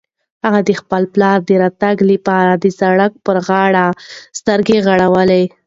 هغه 0.45 0.59
د 0.67 0.71
خپل 0.81 1.03
پلار 1.13 1.37
د 1.45 1.49
راتګ 1.63 1.97
لپاره 2.11 2.53
د 2.55 2.65
سړک 2.79 3.11
په 3.25 3.31
غاړه 3.47 3.85
سترګې 4.39 4.77
غړولې. 4.87 5.43